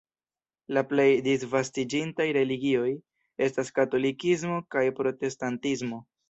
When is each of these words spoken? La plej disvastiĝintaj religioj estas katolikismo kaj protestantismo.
La 0.77 0.81
plej 0.93 1.03
disvastiĝintaj 1.27 2.27
religioj 2.37 2.87
estas 3.49 3.71
katolikismo 3.77 4.59
kaj 4.77 4.85
protestantismo. 5.03 6.03